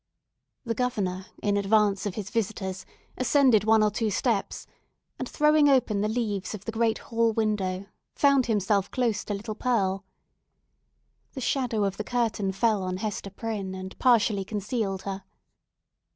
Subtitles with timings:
[0.65, 2.87] The Governor, in advance of his visitors,
[3.19, 4.65] ascended one or two steps,
[5.19, 7.85] and, throwing open the leaves of the great hall window,
[8.15, 10.03] found himself close to little Pearl.
[11.33, 15.23] The shadow of the curtain fell on Hester Prynne, and partially concealed her.